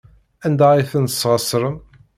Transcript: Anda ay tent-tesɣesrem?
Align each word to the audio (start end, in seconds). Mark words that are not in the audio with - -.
Anda 0.45 0.67
ay 0.71 0.87
tent-tesɣesrem? 0.91 1.75